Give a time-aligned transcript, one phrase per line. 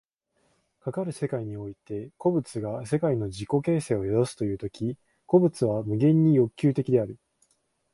[0.79, 7.19] かかる世界において個物が世界の自己形成を宿すという時、個物は無限に欲求的である。